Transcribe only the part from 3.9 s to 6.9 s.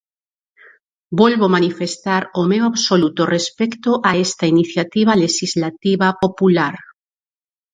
a esta iniciativa lexislativa popular.